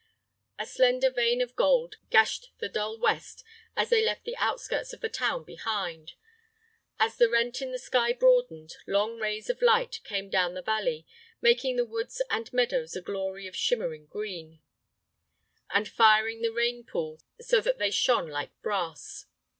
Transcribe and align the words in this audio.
A 0.57 0.65
slender 0.65 1.11
vein 1.11 1.41
of 1.41 1.55
gold 1.55 1.97
gashed 2.09 2.49
the 2.57 2.67
dull 2.67 2.97
west 2.97 3.43
as 3.75 3.91
they 3.91 4.03
left 4.03 4.23
the 4.23 4.35
outskirts 4.37 4.93
of 4.93 5.01
the 5.01 5.09
town 5.09 5.43
behind. 5.43 6.13
As 6.97 7.17
the 7.17 7.29
rent 7.29 7.61
in 7.61 7.71
the 7.71 7.77
sky 7.77 8.11
broadened, 8.11 8.77
long 8.87 9.19
rays 9.19 9.47
of 9.47 9.61
light 9.61 9.99
came 10.03 10.27
down 10.31 10.55
the 10.55 10.63
valley, 10.63 11.05
making 11.39 11.75
the 11.75 11.85
woods 11.85 12.19
and 12.31 12.51
meadows 12.51 12.95
a 12.95 13.01
glory 13.03 13.45
of 13.45 13.55
shimmering 13.55 14.07
green, 14.07 14.59
and 15.71 15.87
firing 15.87 16.41
the 16.41 16.49
rain 16.51 16.83
pools 16.83 17.23
so 17.39 17.61
that 17.61 17.77
they 17.77 17.91
shone 17.91 18.27
like 18.27 18.59
brass. 18.63 19.27